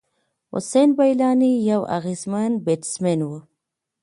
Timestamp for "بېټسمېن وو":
2.65-3.37